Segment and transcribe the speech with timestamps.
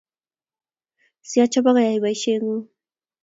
[1.27, 2.63] Si achobok ayai boisieng’ung